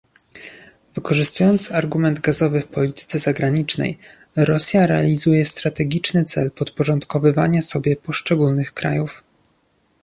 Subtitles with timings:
[0.95, 3.97] Wykorzystując argument gazowy w polityce zagranicznej,
[4.35, 9.23] Rosja realizuje strategiczny cel podporządkowywania sobie poszczególnych krajów